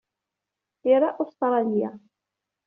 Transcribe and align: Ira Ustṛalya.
Ira 0.91 1.09
Ustṛalya. 1.21 1.89